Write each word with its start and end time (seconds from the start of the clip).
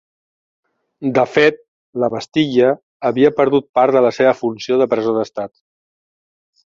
De 1.17 1.25
fet, 1.33 1.59
la 2.03 2.09
Bastilla 2.15 2.71
havia 3.09 3.33
perdut 3.43 3.69
part 3.81 3.99
la 4.07 4.15
seva 4.21 4.35
funció 4.43 4.81
de 4.83 4.89
presó 4.95 5.15
d'Estat. 5.19 5.55